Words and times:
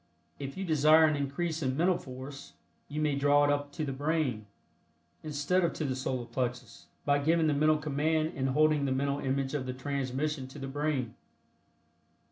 If 0.39 0.57
you 0.57 0.65
desire 0.65 1.05
an 1.05 1.15
increase 1.15 1.61
in 1.61 1.77
mental 1.77 1.99
force, 1.99 2.53
you 2.87 2.99
may 2.99 3.13
draw 3.15 3.43
it 3.45 3.51
up 3.51 3.71
to 3.73 3.85
the 3.85 3.91
brain 3.93 4.47
instead 5.21 5.63
of 5.63 5.73
to 5.73 5.85
the 5.85 5.95
Solar 5.95 6.25
Plexus, 6.25 6.87
by 7.05 7.19
giving 7.19 7.45
the 7.45 7.53
mental 7.53 7.77
command 7.77 8.33
and 8.35 8.49
holding 8.49 8.85
the 8.85 8.91
mental 8.91 9.19
image 9.19 9.53
of 9.53 9.67
the 9.67 9.73
transmission 9.73 10.47
to 10.47 10.57
the 10.57 10.67
brain. 10.67 11.13